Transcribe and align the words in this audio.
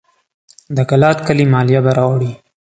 د 0.75 0.77
کلات 0.89 1.17
کلي 1.27 1.45
مالیه 1.53 1.79
به 1.85 1.91
راوړي. 1.97 2.31